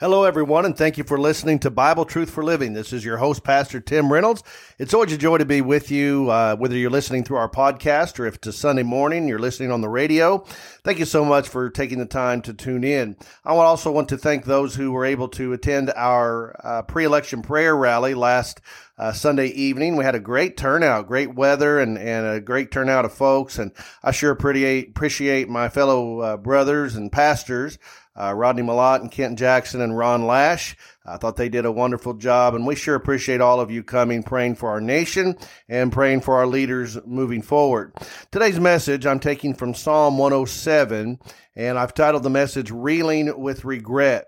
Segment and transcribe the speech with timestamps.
[0.00, 2.72] Hello, everyone, and thank you for listening to Bible Truth for Living.
[2.72, 4.42] This is your host, Pastor Tim Reynolds.
[4.78, 8.18] It's always a joy to be with you, uh, whether you're listening through our podcast
[8.18, 10.38] or if it's a Sunday morning, you're listening on the radio.
[10.84, 13.14] Thank you so much for taking the time to tune in.
[13.44, 17.42] I also want to thank those who were able to attend our uh, pre election
[17.42, 18.62] prayer rally last
[18.96, 19.96] uh, Sunday evening.
[19.96, 23.58] We had a great turnout, great weather, and, and a great turnout of folks.
[23.58, 23.70] And
[24.02, 27.78] I sure appreciate, appreciate my fellow uh, brothers and pastors
[28.20, 30.76] uh, Rodney Malott and Kent Jackson and Ron Lash.
[31.06, 34.22] I thought they did a wonderful job, and we sure appreciate all of you coming,
[34.22, 35.36] praying for our nation
[35.68, 37.94] and praying for our leaders moving forward.
[38.30, 41.18] Today's message I'm taking from Psalm 107,
[41.56, 44.26] and I've titled the message Reeling with Regret.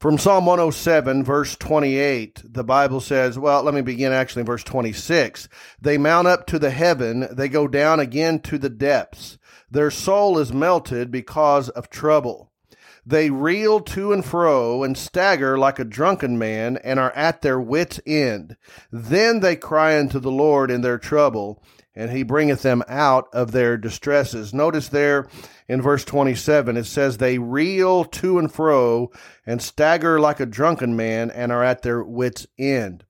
[0.00, 4.64] From Psalm 107, verse 28, the Bible says, well, let me begin actually in verse
[4.64, 5.48] 26.
[5.80, 9.38] They mount up to the heaven, they go down again to the depths.
[9.70, 12.51] Their soul is melted because of trouble.
[13.04, 17.60] They reel to and fro and stagger like a drunken man and are at their
[17.60, 18.56] wits' end.
[18.92, 21.62] Then they cry unto the Lord in their trouble,
[21.96, 24.54] and he bringeth them out of their distresses.
[24.54, 25.26] Notice there
[25.68, 29.10] in verse 27, it says, They reel to and fro
[29.44, 33.04] and stagger like a drunken man and are at their wits' end.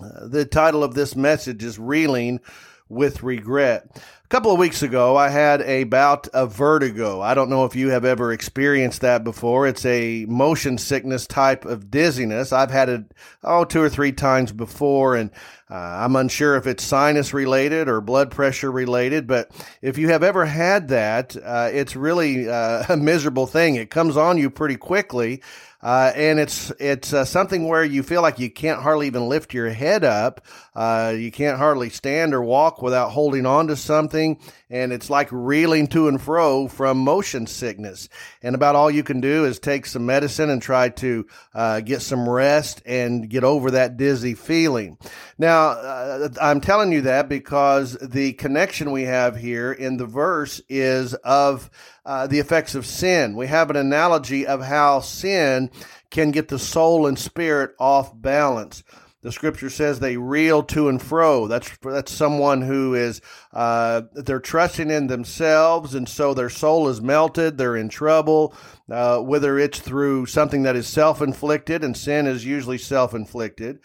[0.00, 2.40] Uh, the title of this message is Reeling
[2.88, 3.86] with regret.
[3.96, 7.22] A couple of weeks ago, I had a bout of vertigo.
[7.22, 9.66] I don't know if you have ever experienced that before.
[9.66, 12.52] It's a motion sickness type of dizziness.
[12.52, 13.04] I've had it,
[13.42, 15.30] oh, two or three times before, and
[15.70, 20.22] uh, I'm unsure if it's sinus related or blood pressure related, but if you have
[20.22, 23.76] ever had that, uh, it's really uh, a miserable thing.
[23.76, 25.42] It comes on you pretty quickly.
[25.80, 29.54] Uh, and it's it's uh, something where you feel like you can't hardly even lift
[29.54, 30.44] your head up.
[30.74, 35.28] Uh, you can't hardly stand or walk without holding on to something, and it's like
[35.30, 38.08] reeling to and fro from motion sickness.
[38.42, 42.02] And about all you can do is take some medicine and try to uh, get
[42.02, 44.98] some rest and get over that dizzy feeling.
[45.38, 50.60] Now, uh, I'm telling you that because the connection we have here in the verse
[50.68, 51.70] is of
[52.08, 53.36] uh, the effects of sin.
[53.36, 55.70] We have an analogy of how sin
[56.10, 58.82] can get the soul and spirit off balance.
[59.20, 61.48] The scripture says they reel to and fro.
[61.48, 63.20] That's that's someone who is
[63.52, 67.58] uh, they're trusting in themselves, and so their soul is melted.
[67.58, 68.54] They're in trouble,
[68.90, 73.80] uh, whether it's through something that is self inflicted, and sin is usually self inflicted,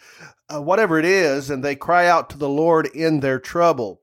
[0.48, 4.00] uh, whatever it is, and they cry out to the Lord in their trouble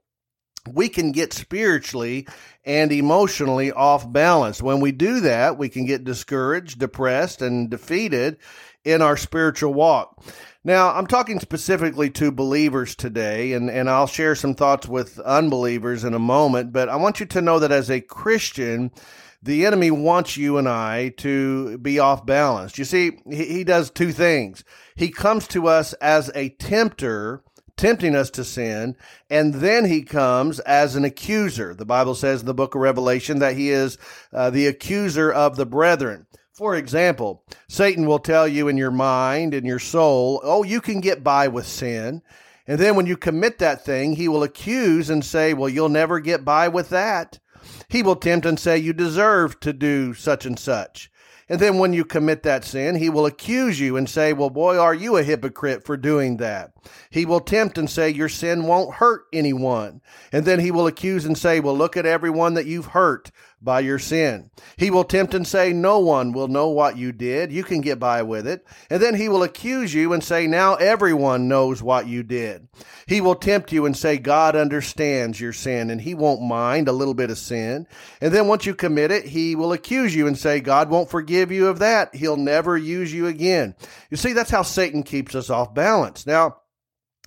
[0.70, 2.28] we can get spiritually
[2.66, 4.62] and emotionally off balance.
[4.62, 8.38] When we do that, we can get discouraged, depressed, and defeated
[8.84, 10.24] in our spiritual walk.
[10.64, 16.04] Now, I'm talking specifically to believers today, and, and I'll share some thoughts with unbelievers
[16.04, 18.92] in a moment, but I want you to know that as a Christian,
[19.42, 22.78] the enemy wants you and I to be off balance.
[22.78, 24.64] You see, he, he does two things.
[24.96, 27.44] He comes to us as a tempter
[27.82, 28.96] tempting us to sin,
[29.28, 31.74] and then he comes as an accuser.
[31.74, 33.98] The Bible says in the book of Revelation that he is
[34.32, 36.28] uh, the accuser of the brethren.
[36.54, 41.00] For example, Satan will tell you in your mind, in your soul, oh, you can
[41.00, 42.22] get by with sin.
[42.68, 46.20] And then when you commit that thing, he will accuse and say, well, you'll never
[46.20, 47.40] get by with that.
[47.90, 51.11] He will tempt and say, you deserve to do such and such.
[51.50, 54.78] And then when you commit that sin, he will accuse you and say, Well, boy,
[54.78, 56.72] are you a hypocrite for doing that?
[57.10, 60.02] He will tempt and say, Your sin won't hurt anyone.
[60.32, 63.32] And then he will accuse and say, Well, look at everyone that you've hurt
[63.64, 64.50] by your sin.
[64.78, 67.52] He will tempt and say, No one will know what you did.
[67.52, 68.66] You can get by with it.
[68.90, 72.68] And then he will accuse you and say, Now everyone knows what you did.
[73.08, 76.94] He will tempt you and say, God understands your sin and he won't mind a
[76.94, 77.88] little bit of sin.
[78.20, 81.52] And then once you commit it, he will accuse you and say, God won't forgive
[81.52, 82.16] you of that.
[82.16, 83.76] He'll never use you again.
[84.10, 86.26] You see, that's how Satan keeps us off balance.
[86.26, 86.61] Now,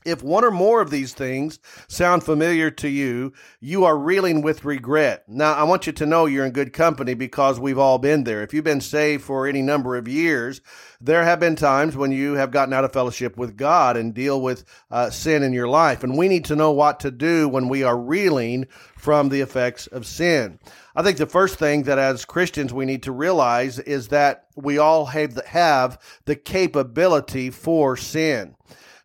[0.05, 1.59] if one or more of these things
[1.89, 5.25] sound familiar to you, you are reeling with regret.
[5.29, 8.43] Now, I want you to know you're in good company because we've all been there.
[8.43, 10.61] If you've been saved for any number of years,
[11.01, 14.41] there have been times when you have gotten out of fellowship with God and deal
[14.41, 16.03] with uh, sin in your life.
[16.03, 18.67] And we need to know what to do when we are reeling
[18.97, 20.59] from the effects of sin.
[20.97, 24.79] I think the first thing that as Christians we need to realize is that we
[24.79, 28.55] all have the, have the capability for sin.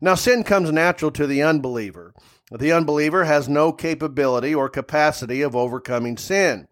[0.02, 2.14] Now, sin comes natural to the unbeliever.
[2.52, 6.68] The unbeliever has no capability or capacity of overcoming sin.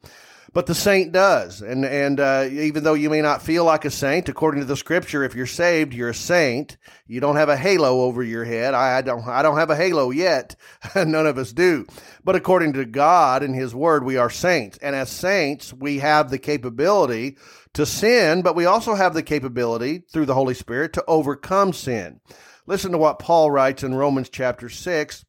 [0.54, 1.62] but the saint does.
[1.62, 4.76] And and uh, even though you may not feel like a saint, according to the
[4.78, 6.78] scripture, if you're saved, you're a saint.
[7.06, 8.74] You don't have a halo over your head.
[8.74, 9.28] I, I don't.
[9.28, 10.56] I don't have a halo yet.
[10.96, 11.86] None of us do.
[12.24, 14.80] But according to God and His Word, we are saints.
[14.80, 17.38] And as saints, we have the capability
[17.74, 22.20] to sin, but we also have the capability through the Holy Spirit to overcome sin.
[22.70, 25.24] Listen to what Paul writes in Romans chapter 6,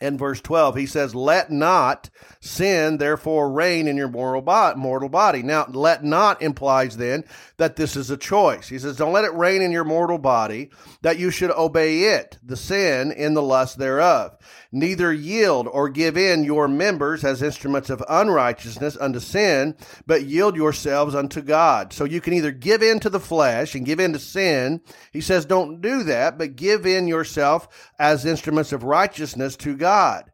[0.00, 2.10] and verse 12 he says let not
[2.40, 5.42] sin therefore reign in your bo- mortal body.
[5.42, 7.24] Now let not implies then
[7.58, 8.68] that this is a choice.
[8.68, 10.70] He says don't let it reign in your mortal body
[11.02, 14.36] that you should obey it the sin in the lust thereof.
[14.72, 19.76] Neither yield or give in your members as instruments of unrighteousness unto sin
[20.06, 21.92] but yield yourselves unto god.
[21.92, 24.80] So you can either give in to the flesh and give in to sin.
[25.12, 29.89] He says don't do that but give in yourself as instruments of righteousness to god.
[29.90, 30.30] God.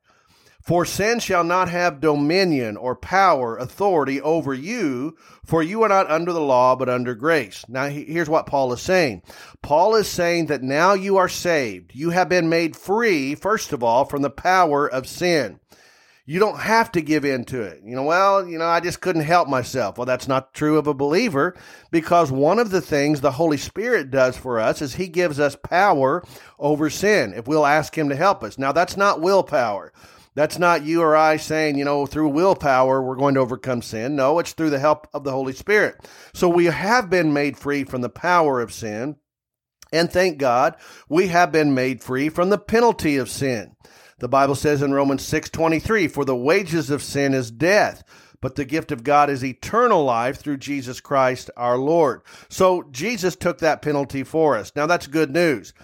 [0.60, 5.16] For sin shall not have dominion or power, authority over you,
[5.46, 7.64] for you are not under the law, but under grace.
[7.66, 9.22] Now, here's what Paul is saying.
[9.62, 11.94] Paul is saying that now you are saved.
[11.94, 15.58] You have been made free, first of all, from the power of sin.
[16.28, 17.82] You don't have to give in to it.
[17.84, 19.96] You know, well, you know, I just couldn't help myself.
[19.96, 21.56] Well, that's not true of a believer
[21.92, 25.54] because one of the things the Holy Spirit does for us is he gives us
[25.54, 26.24] power
[26.58, 28.58] over sin if we'll ask him to help us.
[28.58, 29.92] Now, that's not willpower.
[30.34, 34.16] That's not you or I saying, you know, through willpower, we're going to overcome sin.
[34.16, 35.96] No, it's through the help of the Holy Spirit.
[36.34, 39.16] So we have been made free from the power of sin.
[39.92, 40.74] And thank God,
[41.08, 43.76] we have been made free from the penalty of sin.
[44.18, 48.02] The Bible says in Romans 6:23, "For the wages of sin is death,
[48.40, 53.36] but the gift of God is eternal life through Jesus Christ our Lord." So Jesus
[53.36, 54.72] took that penalty for us.
[54.74, 55.74] Now that's good news.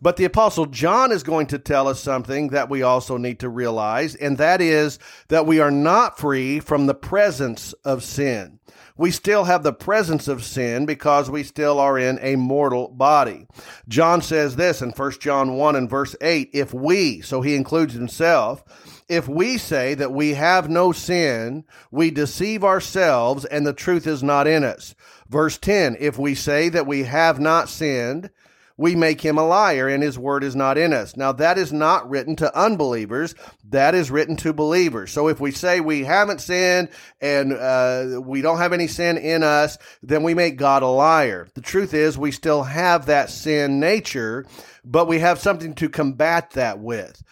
[0.00, 3.50] But the apostle John is going to tell us something that we also need to
[3.50, 4.98] realize, and that is
[5.28, 8.58] that we are not free from the presence of sin
[8.96, 13.46] we still have the presence of sin because we still are in a mortal body.
[13.88, 17.94] John says this in 1 John 1 and verse 8 if we, so he includes
[17.94, 18.64] himself,
[19.08, 24.22] if we say that we have no sin, we deceive ourselves and the truth is
[24.22, 24.94] not in us.
[25.28, 28.30] Verse 10 If we say that we have not sinned,
[28.76, 31.16] we make him a liar and his word is not in us.
[31.16, 33.34] Now, that is not written to unbelievers.
[33.68, 35.12] That is written to believers.
[35.12, 36.88] So if we say we haven't sinned
[37.20, 41.48] and uh, we don't have any sin in us, then we make God a liar.
[41.54, 44.46] The truth is, we still have that sin nature,
[44.84, 47.22] but we have something to combat that with.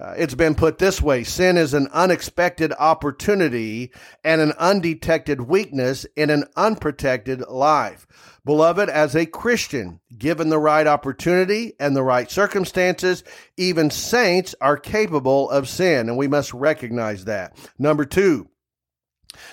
[0.00, 3.92] Uh, it's been put this way sin is an unexpected opportunity
[4.24, 8.06] and an undetected weakness in an unprotected life.
[8.44, 13.22] Beloved, as a Christian, given the right opportunity and the right circumstances,
[13.56, 17.56] even saints are capable of sin, and we must recognize that.
[17.78, 18.48] Number two,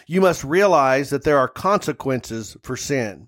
[0.07, 3.27] you must realize that there are consequences for sin.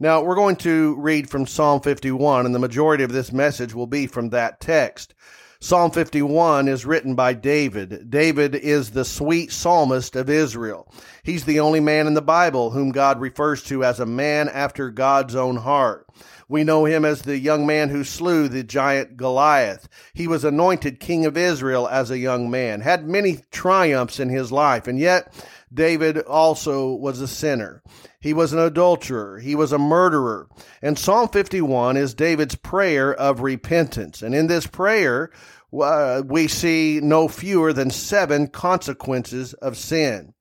[0.00, 3.86] Now, we're going to read from Psalm 51, and the majority of this message will
[3.86, 5.14] be from that text.
[5.60, 8.08] Psalm 51 is written by David.
[8.08, 10.88] David is the sweet psalmist of Israel.
[11.24, 14.88] He's the only man in the Bible whom God refers to as a man after
[14.88, 16.06] God's own heart.
[16.48, 19.88] We know him as the young man who slew the giant Goliath.
[20.14, 24.52] He was anointed king of Israel as a young man, had many triumphs in his
[24.52, 25.34] life, and yet
[25.74, 27.82] David also was a sinner.
[28.20, 29.38] He was an adulterer.
[29.38, 30.48] He was a murderer.
[30.82, 34.22] And Psalm 51 is David's prayer of repentance.
[34.22, 35.30] And in this prayer,
[35.72, 40.34] uh, we see no fewer than seven consequences of sin.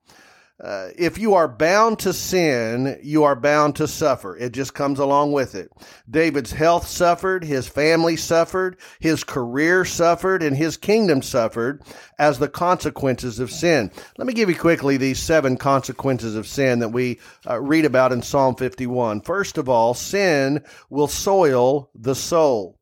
[0.63, 4.36] Uh, if you are bound to sin, you are bound to suffer.
[4.36, 5.72] It just comes along with it.
[6.10, 11.84] David's health suffered, his family suffered, his career suffered, and his kingdom suffered
[12.17, 13.91] as the consequences of sin.
[14.17, 18.12] Let me give you quickly these seven consequences of sin that we uh, read about
[18.12, 19.22] in Psalm 51.
[19.22, 22.76] First of all, sin will soil the soul.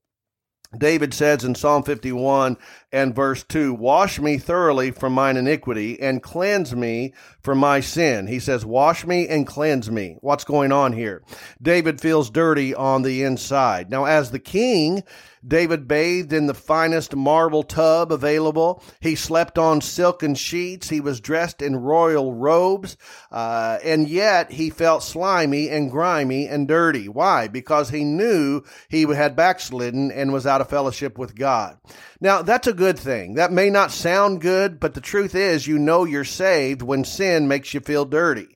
[0.78, 2.58] David says in Psalm 51
[2.92, 7.14] and verse 2, Wash me thoroughly from mine iniquity and cleanse me
[7.46, 8.28] from my sin.
[8.28, 10.18] He says, Wash me and cleanse me.
[10.20, 11.24] What's going on here?
[11.62, 13.90] David feels dirty on the inside.
[13.90, 15.04] Now, as the king,
[15.48, 18.82] David bathed in the finest marble tub available.
[19.00, 20.90] He slept on silken sheets.
[20.90, 22.98] He was dressed in royal robes.
[23.32, 27.08] Uh, and yet he felt slimy and grimy and dirty.
[27.08, 27.48] Why?
[27.48, 31.78] Because he knew he had backslidden and was out of fellowship with God.
[32.20, 33.36] Now, that's a good thing.
[33.36, 37.35] That may not sound good, but the truth is, you know you're saved when sin
[37.44, 38.56] makes you feel dirty.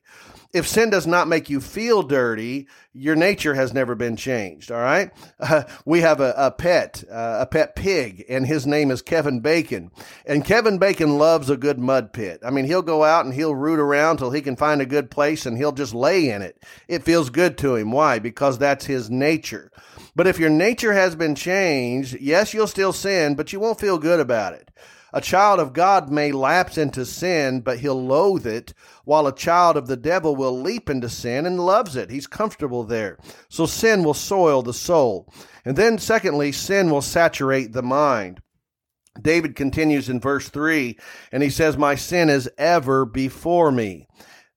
[0.52, 4.72] If sin does not make you feel dirty, your nature has never been changed.
[4.72, 5.12] All right.
[5.38, 9.38] Uh, we have a, a pet, uh, a pet pig, and his name is Kevin
[9.40, 9.92] Bacon.
[10.26, 12.40] And Kevin Bacon loves a good mud pit.
[12.44, 15.08] I mean, he'll go out and he'll root around till he can find a good
[15.08, 16.60] place and he'll just lay in it.
[16.88, 17.92] It feels good to him.
[17.92, 18.18] Why?
[18.18, 19.70] Because that's his nature.
[20.16, 23.98] But if your nature has been changed, yes, you'll still sin, but you won't feel
[23.98, 24.68] good about it.
[25.12, 28.72] A child of God may lapse into sin, but he'll loathe it,
[29.04, 32.10] while a child of the devil will leap into sin and loves it.
[32.10, 33.18] He's comfortable there.
[33.48, 35.32] So sin will soil the soul.
[35.64, 38.40] And then, secondly, sin will saturate the mind.
[39.20, 40.96] David continues in verse 3,
[41.32, 44.06] and he says, My sin is ever before me.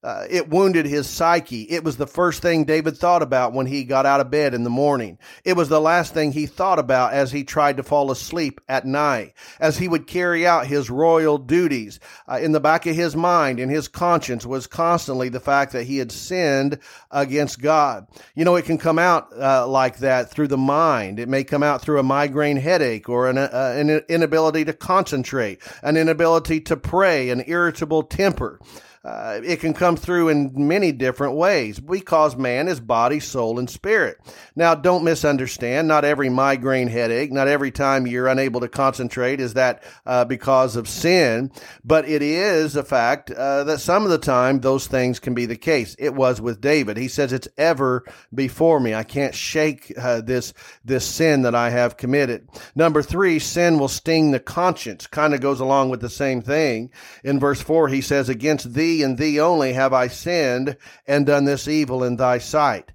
[0.04, 1.62] Uh, it wounded his psyche.
[1.62, 4.62] It was the first thing David thought about when he got out of bed in
[4.62, 5.18] the morning.
[5.44, 8.84] It was the last thing he thought about as he tried to fall asleep at
[8.84, 12.00] night, as he would carry out his royal duties.
[12.28, 15.84] Uh, in the back of his mind, in his conscience, was constantly the fact that
[15.84, 16.78] he had sinned
[17.10, 18.06] against God.
[18.34, 21.18] You know, it can come out uh, like that through the mind.
[21.18, 25.62] It may come out through a migraine headache or an, uh, an inability to concentrate,
[25.82, 28.60] an inability to pray, an irritable temper.
[29.04, 33.68] Uh, it can come through in many different ways because man is body, soul, and
[33.68, 34.16] spirit.
[34.56, 35.86] Now, don't misunderstand.
[35.86, 40.74] Not every migraine headache, not every time you're unable to concentrate is that uh, because
[40.74, 41.52] of sin,
[41.84, 45.44] but it is a fact uh, that some of the time those things can be
[45.44, 45.94] the case.
[45.98, 46.96] It was with David.
[46.96, 48.94] He says, "It's ever before me.
[48.94, 53.88] I can't shake uh, this this sin that I have committed." Number three, sin will
[53.88, 55.06] sting the conscience.
[55.06, 56.90] Kind of goes along with the same thing.
[57.22, 61.26] In verse four, he says, "Against thee." Thee and thee only have I sinned and
[61.26, 62.92] done this evil in thy sight.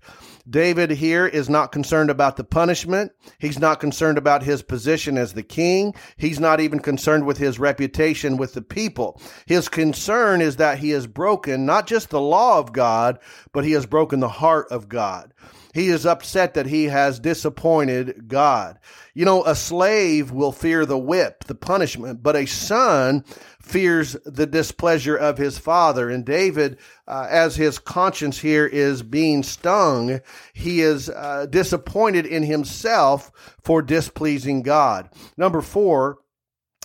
[0.49, 3.11] David here is not concerned about the punishment.
[3.37, 5.93] He's not concerned about his position as the king.
[6.17, 9.21] He's not even concerned with his reputation with the people.
[9.45, 13.19] His concern is that he has broken not just the law of God,
[13.51, 15.33] but he has broken the heart of God.
[15.73, 18.79] He is upset that he has disappointed God.
[19.13, 23.23] You know, a slave will fear the whip, the punishment, but a son
[23.61, 26.09] fears the displeasure of his father.
[26.09, 30.21] And David, uh, as his conscience here is being stung,
[30.53, 33.31] he is uh, disappointed in himself
[33.63, 35.09] for displeasing God.
[35.37, 36.19] Number four,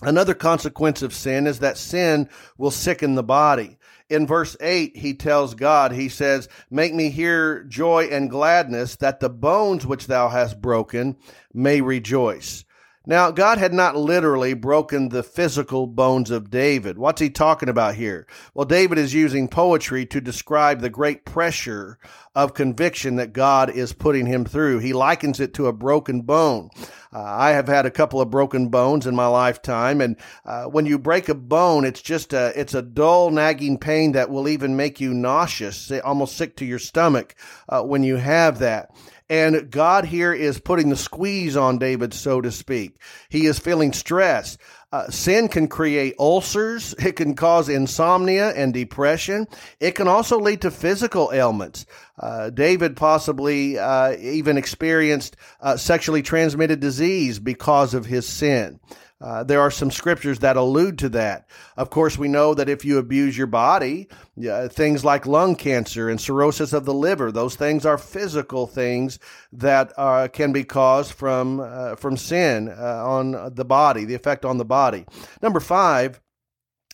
[0.02, 3.78] Another consequence of sin is that sin will sicken the body.
[4.10, 9.20] In verse 8, he tells God, he says, Make me hear joy and gladness, that
[9.20, 11.16] the bones which thou hast broken
[11.52, 12.63] may rejoice.
[13.06, 16.96] Now, God had not literally broken the physical bones of David.
[16.96, 18.26] What's he talking about here?
[18.54, 21.98] Well, David is using poetry to describe the great pressure
[22.34, 24.78] of conviction that God is putting him through.
[24.78, 26.70] He likens it to a broken bone.
[27.12, 30.86] Uh, I have had a couple of broken bones in my lifetime, and uh, when
[30.86, 34.76] you break a bone, it's just a it's a dull, nagging pain that will even
[34.76, 37.36] make you nauseous, almost sick to your stomach
[37.68, 38.90] uh, when you have that.
[39.30, 42.96] And God here is putting the squeeze on David, so to speak.
[43.30, 44.58] He is feeling stress.
[44.92, 46.94] Uh, sin can create ulcers.
[47.04, 49.48] It can cause insomnia and depression.
[49.80, 51.86] It can also lead to physical ailments.
[52.18, 58.78] Uh, David possibly uh, even experienced uh, sexually transmitted disease because of his sin.
[59.20, 61.48] Uh, there are some scriptures that allude to that.
[61.76, 64.08] Of course, we know that if you abuse your body,
[64.48, 69.18] uh, things like lung cancer and cirrhosis of the liver, those things are physical things
[69.52, 74.44] that uh, can be caused from uh, from sin uh, on the body, the effect
[74.44, 75.06] on the body.
[75.40, 76.20] Number five,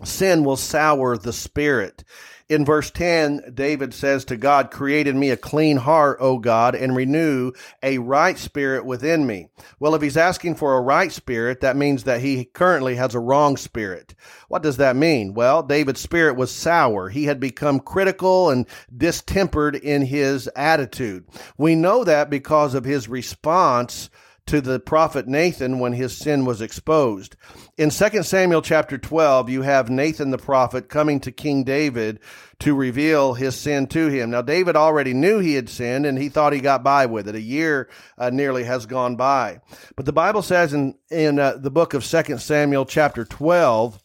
[0.05, 2.05] sin will sour the spirit.
[2.51, 6.75] In verse 10, David says to God, Create in me a clean heart, O God,
[6.75, 9.51] and renew a right spirit within me.
[9.79, 13.21] Well, if he's asking for a right spirit, that means that he currently has a
[13.21, 14.17] wrong spirit.
[14.49, 15.33] What does that mean?
[15.33, 17.09] Well, David's spirit was sour.
[17.09, 18.67] He had become critical and
[18.97, 21.27] distempered in his attitude.
[21.57, 24.11] We know that because of his response
[24.51, 27.37] to the prophet Nathan when his sin was exposed.
[27.79, 32.19] In 2 Samuel chapter 12, you have Nathan the prophet coming to King David
[32.59, 34.31] to reveal his sin to him.
[34.31, 37.37] Now, David already knew he had sinned and he thought he got by with it.
[37.37, 37.89] A year
[38.19, 39.61] uh, nearly has gone by.
[39.95, 44.03] But the Bible says in, in uh, the book of 2 Samuel chapter 12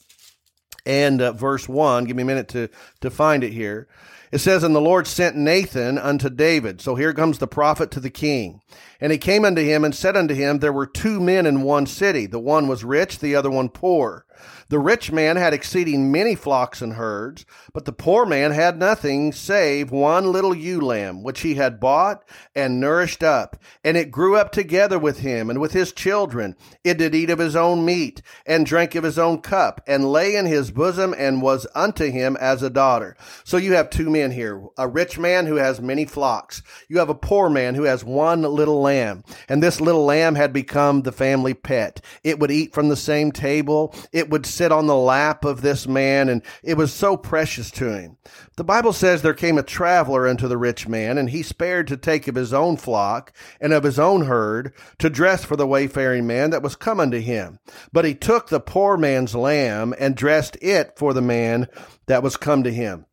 [0.85, 2.69] and uh, verse 1, give me a minute to,
[3.01, 3.87] to find it here.
[4.35, 6.81] It says, And the Lord sent Nathan unto David.
[6.81, 8.59] So here comes the prophet to the king.
[8.99, 11.85] And he came unto him and said unto him, There were two men in one
[11.85, 12.25] city.
[12.25, 14.24] The one was rich, the other one poor.
[14.69, 19.31] The rich man had exceeding many flocks and herds, but the poor man had nothing
[19.31, 22.23] save one little ewe lamb, which he had bought
[22.55, 23.61] and nourished up.
[23.83, 26.55] And it grew up together with him and with his children.
[26.83, 30.35] It did eat of his own meat, and drank of his own cup, and lay
[30.35, 33.15] in his bosom, and was unto him as a daughter.
[33.43, 36.61] So you have two men here a rich man who has many flocks.
[36.87, 39.23] You have a poor man who has one little lamb.
[39.47, 42.01] And this little lamb had become the family pet.
[42.23, 43.93] It would eat from the same table.
[44.11, 47.91] It would sit on the lap of this man, and it was so precious to
[47.91, 48.17] him.
[48.57, 51.97] The Bible says there came a traveler unto the rich man, and he spared to
[51.97, 56.25] take of his own flock and of his own herd to dress for the wayfaring
[56.25, 57.59] man that was come unto him.
[57.91, 61.67] But he took the poor man's lamb and dressed it for the man
[62.07, 63.05] that was come to him.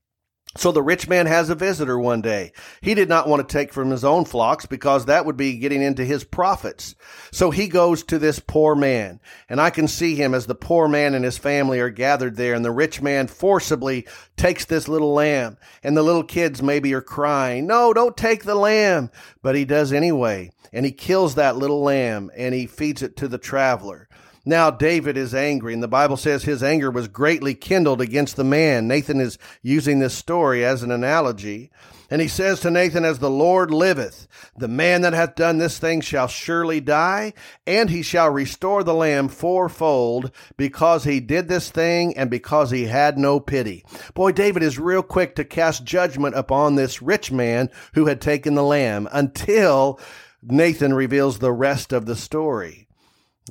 [0.56, 2.52] So the rich man has a visitor one day.
[2.82, 5.80] He did not want to take from his own flocks because that would be getting
[5.80, 6.94] into his profits.
[7.30, 10.88] So he goes to this poor man and I can see him as the poor
[10.88, 14.06] man and his family are gathered there and the rich man forcibly
[14.36, 18.54] takes this little lamb and the little kids maybe are crying, no, don't take the
[18.54, 19.10] lamb.
[19.40, 23.28] But he does anyway and he kills that little lamb and he feeds it to
[23.28, 24.08] the traveler.
[24.44, 28.42] Now David is angry, and the Bible says his anger was greatly kindled against the
[28.42, 28.88] man.
[28.88, 31.70] Nathan is using this story as an analogy.
[32.10, 35.78] And he says to Nathan, As the Lord liveth, the man that hath done this
[35.78, 37.34] thing shall surely die,
[37.68, 42.86] and he shall restore the lamb fourfold, because he did this thing and because he
[42.86, 43.84] had no pity.
[44.12, 48.56] Boy, David is real quick to cast judgment upon this rich man who had taken
[48.56, 50.00] the lamb until
[50.42, 52.88] Nathan reveals the rest of the story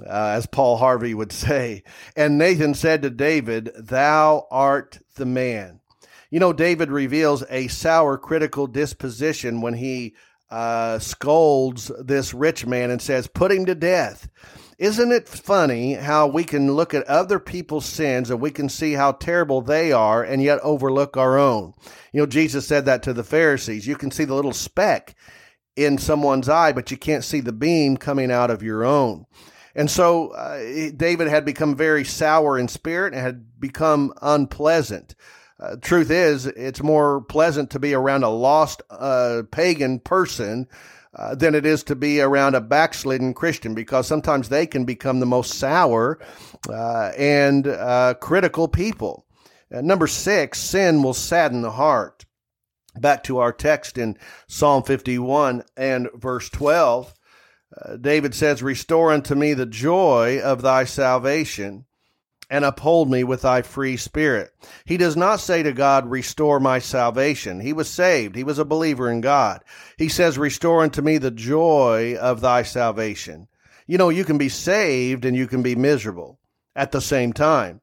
[0.07, 1.83] uh, as Paul Harvey would say.
[2.15, 5.79] And Nathan said to David, Thou art the man.
[6.29, 10.15] You know, David reveals a sour, critical disposition when he
[10.49, 14.29] uh, scolds this rich man and says, Put him to death.
[14.77, 18.93] Isn't it funny how we can look at other people's sins and we can see
[18.93, 21.73] how terrible they are and yet overlook our own?
[22.11, 23.85] You know, Jesus said that to the Pharisees.
[23.85, 25.15] You can see the little speck
[25.75, 29.25] in someone's eye, but you can't see the beam coming out of your own.
[29.75, 35.15] And so uh, David had become very sour in spirit and had become unpleasant.
[35.59, 40.67] Uh, truth is, it's more pleasant to be around a lost uh, pagan person
[41.13, 45.19] uh, than it is to be around a backslidden Christian because sometimes they can become
[45.19, 46.19] the most sour
[46.69, 49.25] uh, and uh, critical people.
[49.69, 52.25] number six, sin will sadden the heart.
[52.99, 57.13] Back to our text in Psalm 51 and verse 12.
[57.79, 61.85] Uh, David says, Restore unto me the joy of thy salvation
[62.49, 64.51] and uphold me with thy free spirit.
[64.83, 67.61] He does not say to God, Restore my salvation.
[67.61, 68.35] He was saved.
[68.35, 69.63] He was a believer in God.
[69.97, 73.47] He says, Restore unto me the joy of thy salvation.
[73.87, 76.39] You know, you can be saved and you can be miserable
[76.75, 77.79] at the same time.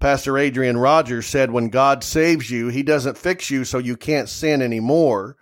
[0.00, 4.28] Pastor Adrian Rogers said, When God saves you, he doesn't fix you so you can't
[4.28, 5.36] sin anymore.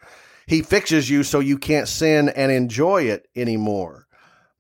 [0.47, 4.07] He fixes you so you can't sin and enjoy it anymore.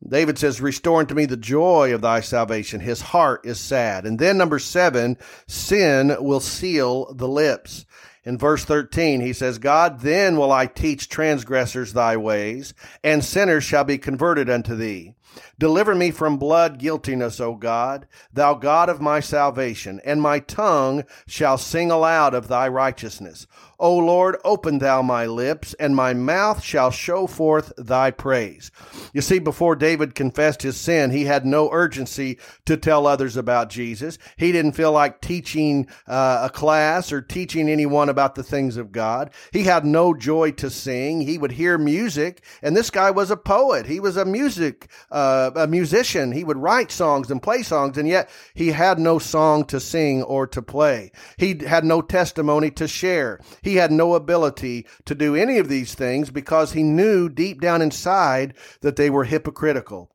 [0.07, 2.81] David says, Restore unto me the joy of thy salvation.
[2.81, 4.05] His heart is sad.
[4.05, 7.87] And then number seven, sin will seal the lips.
[8.25, 13.62] In verse 13, he says, God, then will I teach transgressors thy ways, and sinners
[13.62, 15.14] shall be converted unto thee.
[15.59, 21.05] Deliver me from blood guiltiness, O God, thou God of my salvation, and my tongue
[21.27, 23.47] shall sing aloud of thy righteousness.
[23.79, 28.71] O Lord, open thou my lips, and my mouth shall show forth thy praise.
[29.12, 33.69] You see, before David confessed his sin, he had no urgency to tell others about
[33.69, 34.16] Jesus.
[34.38, 38.92] He didn't feel like teaching uh, a class or teaching anyone about the things of
[38.92, 39.31] God.
[39.53, 41.21] He had no joy to sing.
[41.21, 43.85] He would hear music, and this guy was a poet.
[43.85, 46.33] He was a music, uh, a musician.
[46.33, 50.23] He would write songs and play songs, and yet he had no song to sing
[50.23, 51.13] or to play.
[51.37, 53.41] He had no testimony to share.
[53.63, 57.83] He had no ability to do any of these things because he knew deep down
[57.83, 60.11] inside that they were hypocritical.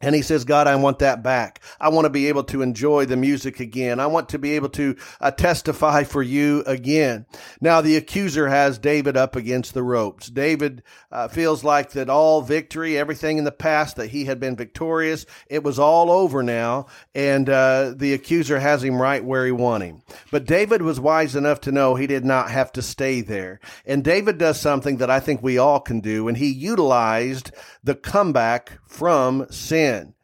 [0.00, 1.62] And he says, God, I want that back.
[1.80, 4.00] I want to be able to enjoy the music again.
[4.00, 7.26] I want to be able to uh, testify for you again.
[7.60, 10.28] Now, the accuser has David up against the ropes.
[10.28, 14.56] David uh, feels like that all victory, everything in the past that he had been
[14.56, 16.86] victorious, it was all over now.
[17.14, 20.02] And uh, the accuser has him right where he want him.
[20.30, 23.60] But David was wise enough to know he did not have to stay there.
[23.84, 26.28] And David does something that I think we all can do.
[26.28, 27.50] And he utilized
[27.82, 30.14] the comeback from sin.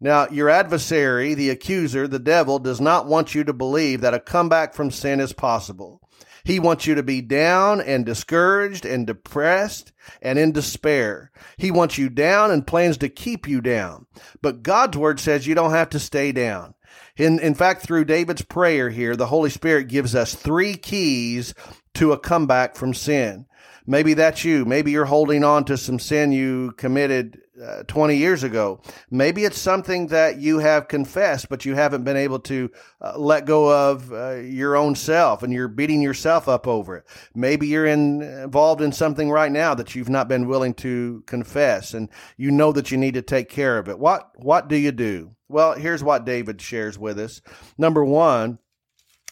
[0.00, 4.20] Now, your adversary, the accuser, the devil, does not want you to believe that a
[4.20, 6.00] comeback from sin is possible.
[6.44, 11.30] He wants you to be down and discouraged and depressed and in despair.
[11.56, 14.06] He wants you down and plans to keep you down.
[14.40, 16.74] But God's word says you don't have to stay down.
[17.16, 21.54] In, in fact, through David's prayer here, the Holy Spirit gives us three keys
[21.94, 23.46] to a comeback from sin.
[23.86, 24.64] Maybe that's you.
[24.64, 28.80] Maybe you're holding on to some sin you committed uh, 20 years ago.
[29.10, 32.70] Maybe it's something that you have confessed, but you haven't been able to
[33.00, 37.04] uh, let go of uh, your own self and you're beating yourself up over it.
[37.34, 41.94] Maybe you're in, involved in something right now that you've not been willing to confess
[41.94, 43.98] and you know that you need to take care of it.
[43.98, 45.36] What, what do you do?
[45.48, 47.42] Well, here's what David shares with us.
[47.76, 48.58] Number one,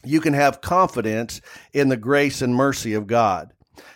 [0.05, 1.41] you can have confidence
[1.73, 3.53] in the grace and mercy of God.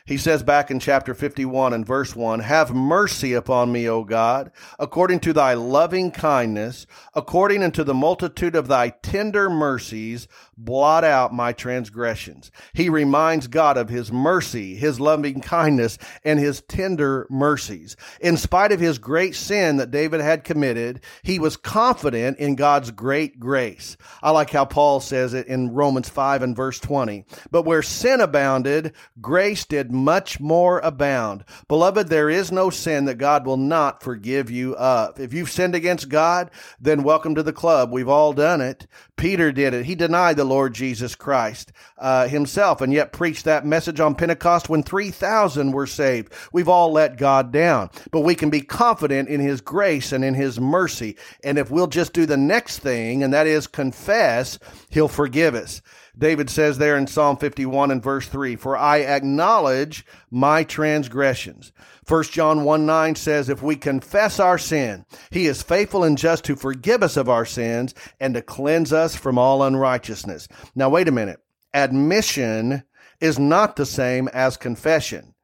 [0.06, 4.50] He says back in chapter 51 and verse 1 Have mercy upon me, O God,
[4.78, 11.32] according to thy loving kindness, according unto the multitude of thy tender mercies, blot out
[11.32, 12.50] my transgressions.
[12.72, 17.96] He reminds God of his mercy, his loving kindness, and his tender mercies.
[18.20, 22.90] In spite of his great sin that David had committed, he was confident in God's
[22.90, 23.96] great grace.
[24.22, 27.24] I like how Paul says it in Romans 5 and verse 20.
[27.50, 31.44] But where sin abounded, grace did much more abound.
[31.66, 35.18] Beloved, there is no sin that God will not forgive you of.
[35.18, 37.90] If you've sinned against God, then welcome to the club.
[37.90, 38.86] We've all done it.
[39.16, 39.86] Peter did it.
[39.86, 44.68] He denied the Lord Jesus Christ uh, himself and yet preached that message on Pentecost
[44.68, 46.32] when 3,000 were saved.
[46.52, 50.34] We've all let God down, but we can be confident in his grace and in
[50.34, 51.16] his mercy.
[51.42, 54.60] And if we'll just do the next thing, and that is confess,
[54.90, 55.82] he'll forgive us.
[56.16, 61.72] David says there in Psalm 51 and verse 3, For I acknowledge my transgressions.
[62.06, 66.44] 1 John 1 9 says, If we confess our sin, he is faithful and just
[66.44, 70.48] to forgive us of our sins and to cleanse us from all unrighteousness.
[70.74, 71.40] Now, wait a minute.
[71.72, 72.84] Admission
[73.20, 75.34] is not the same as confession.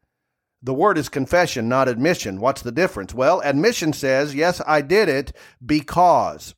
[0.63, 2.41] The word is confession, not admission.
[2.41, 3.15] What's the difference?
[3.15, 5.33] Well, admission says, Yes, I did it
[5.65, 6.55] because.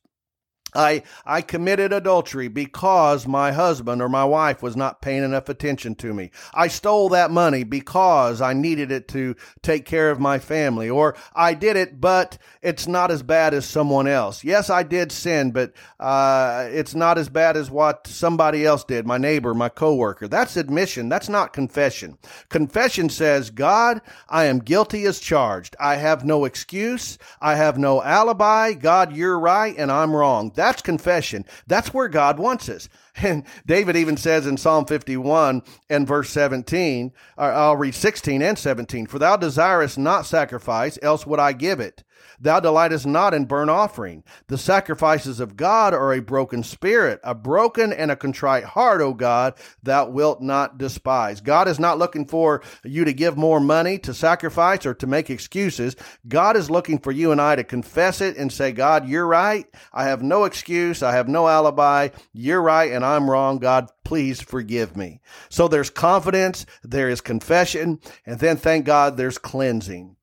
[0.75, 5.95] I, I committed adultery because my husband or my wife was not paying enough attention
[5.95, 6.31] to me.
[6.53, 10.89] I stole that money because I needed it to take care of my family.
[10.89, 14.43] Or I did it, but it's not as bad as someone else.
[14.43, 19.05] Yes, I did sin, but uh, it's not as bad as what somebody else did,
[19.05, 20.27] my neighbor, my coworker.
[20.27, 21.09] That's admission.
[21.09, 22.17] That's not confession.
[22.49, 25.75] Confession says, God, I am guilty as charged.
[25.79, 27.17] I have no excuse.
[27.41, 28.73] I have no alibi.
[28.73, 30.51] God, you're right and I'm wrong.
[30.71, 31.45] Confession.
[31.67, 32.89] That's where God wants us.
[33.15, 39.05] And David even says in Psalm 51 and verse 17, I'll read 16 and 17,
[39.05, 42.03] For thou desirest not sacrifice, else would I give it.
[42.39, 44.23] Thou delightest not in burnt offering.
[44.47, 49.13] The sacrifices of God are a broken spirit, a broken and a contrite heart, O
[49.13, 51.41] God, thou wilt not despise.
[51.41, 55.29] God is not looking for you to give more money to sacrifice or to make
[55.29, 55.95] excuses.
[56.27, 59.65] God is looking for you and I to confess it and say, God, you're right.
[59.91, 61.03] I have no excuse.
[61.03, 62.09] I have no alibi.
[62.31, 63.59] You're right and I'm wrong.
[63.59, 65.21] God, please forgive me.
[65.49, 70.15] So there's confidence, there is confession, and then thank God there's cleansing.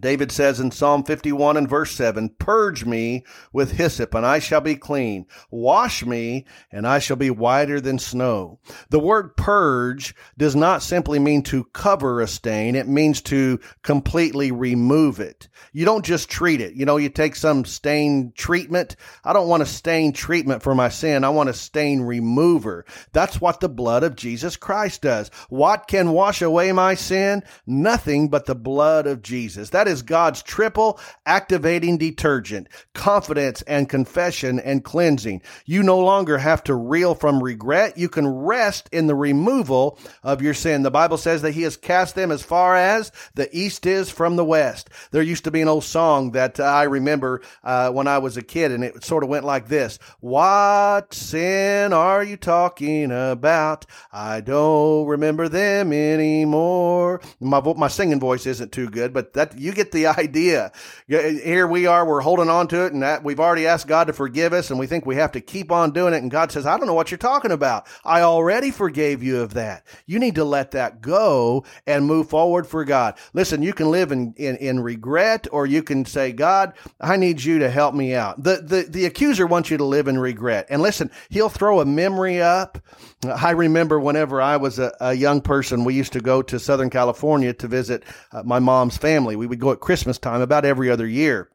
[0.00, 4.60] David says in Psalm 51 and verse 7, Purge me with hyssop, and I shall
[4.60, 5.26] be clean.
[5.50, 8.58] Wash me, and I shall be whiter than snow.
[8.90, 14.52] The word purge does not simply mean to cover a stain, it means to completely
[14.52, 15.48] remove it.
[15.72, 16.74] You don't just treat it.
[16.74, 18.96] You know, you take some stain treatment.
[19.24, 21.24] I don't want a stain treatment for my sin.
[21.24, 22.84] I want a stain remover.
[23.12, 25.30] That's what the blood of Jesus Christ does.
[25.48, 27.42] What can wash away my sin?
[27.66, 29.70] Nothing but the blood of Jesus.
[29.70, 35.42] That that is God's triple activating detergent, confidence and confession and cleansing.
[35.64, 37.96] You no longer have to reel from regret.
[37.96, 40.82] You can rest in the removal of your sin.
[40.82, 44.36] The Bible says that he has cast them as far as the east is from
[44.36, 44.90] the west.
[45.12, 48.42] There used to be an old song that I remember uh, when I was a
[48.42, 49.98] kid, and it sort of went like this.
[50.20, 53.86] What sin are you talking about?
[54.12, 57.20] I don't remember them anymore.
[57.38, 60.72] My, my singing voice isn't too good, but that you get the idea.
[61.06, 64.12] Here we are, we're holding on to it, and that we've already asked God to
[64.12, 66.22] forgive us, and we think we have to keep on doing it.
[66.22, 67.86] And God says, I don't know what you're talking about.
[68.04, 69.86] I already forgave you of that.
[70.06, 73.16] You need to let that go and move forward for God.
[73.32, 77.42] Listen, you can live in, in, in regret, or you can say, God, I need
[77.42, 78.42] you to help me out.
[78.42, 80.66] The, the, the accuser wants you to live in regret.
[80.70, 82.78] And listen, he'll throw a memory up.
[83.24, 86.90] I remember whenever I was a, a young person, we used to go to Southern
[86.90, 89.36] California to visit uh, my mom's family.
[89.36, 91.50] We would go at Christmas time about every other year.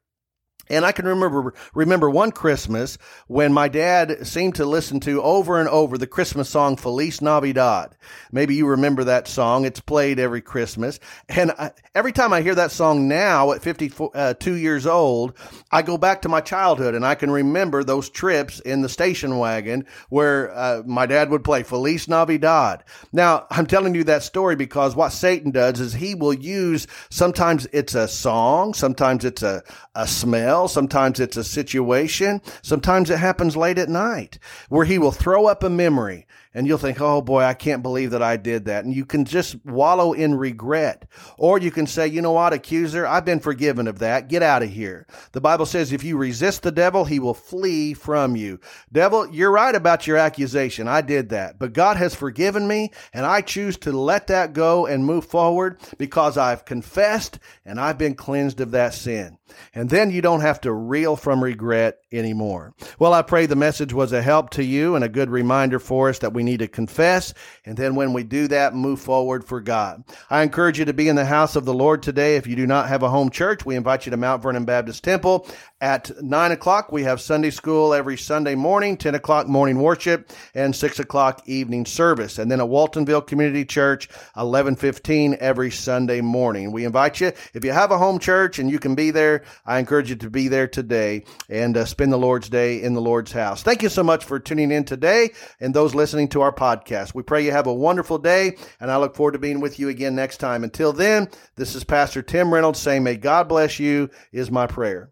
[0.70, 2.98] And I can remember remember one Christmas
[3.28, 7.96] when my dad seemed to listen to over and over the Christmas song Feliz Navidad.
[8.32, 9.66] Maybe you remember that song.
[9.66, 11.00] It's played every Christmas.
[11.30, 15.34] And I, every time I hear that song now at 52 uh, years old,
[15.72, 19.38] I go back to my childhood and I can remember those trips in the station
[19.38, 22.84] wagon where uh, my dad would play Feliz Navidad.
[23.12, 27.68] Now, I'm telling you that story because what Satan does is he will use sometimes
[27.74, 29.64] it's a song, sometimes it's a,
[29.96, 32.42] a smell, Sometimes it's a situation.
[32.62, 34.38] Sometimes it happens late at night
[34.70, 38.12] where he will throw up a memory and you'll think, oh boy, I can't believe
[38.12, 38.84] that I did that.
[38.84, 41.06] And you can just wallow in regret.
[41.38, 44.28] Or you can say, you know what, accuser, I've been forgiven of that.
[44.28, 45.08] Get out of here.
[45.32, 48.60] The Bible says if you resist the devil, he will flee from you.
[48.92, 50.88] Devil, you're right about your accusation.
[50.88, 51.58] I did that.
[51.58, 55.80] But God has forgiven me, and I choose to let that go and move forward
[55.98, 59.38] because I've confessed and I've been cleansed of that sin.
[59.74, 62.74] And then you don't have to reel from regret anymore.
[63.00, 66.10] Well, I pray the message was a help to you and a good reminder for
[66.10, 67.36] us that we need to confess.
[67.66, 70.04] And then when we do that, move forward for God.
[70.28, 72.36] I encourage you to be in the house of the Lord today.
[72.36, 75.04] If you do not have a home church, we invite you to Mount Vernon Baptist
[75.04, 75.48] Temple
[75.82, 76.92] at nine o'clock.
[76.92, 81.86] We have Sunday school every Sunday morning, 10 o'clock morning worship and six o'clock evening
[81.86, 82.40] service.
[82.40, 86.72] And then at Waltonville Community Church, 1115 every Sunday morning.
[86.72, 89.78] We invite you, if you have a home church and you can be there, I
[89.80, 93.32] encourage you to be there today and uh, spend the Lord's day in the Lord's
[93.32, 93.62] house.
[93.62, 97.14] Thank you so much for tuning in today and those listening to our podcast.
[97.14, 99.90] We pray you have a wonderful day and I look forward to being with you
[99.90, 100.64] again next time.
[100.64, 105.12] Until then, this is Pastor Tim Reynolds saying, may God bless you is my prayer.